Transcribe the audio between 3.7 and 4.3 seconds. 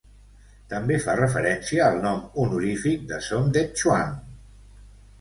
Chuang.